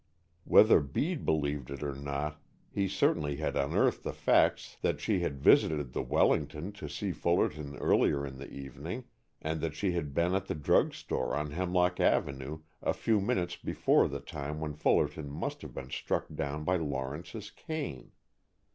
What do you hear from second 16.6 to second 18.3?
by Lawrence's cane.